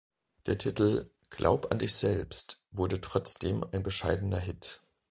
Der 0.47 0.57
Titel 0.57 1.11
"Glaub 1.29 1.69
an 1.71 1.77
dich 1.77 1.93
selbst" 1.93 2.65
wurde 2.71 3.01
trotzdem 3.01 3.63
ein 3.71 3.83
bescheidener 3.83 4.39
Hit. 4.39 4.81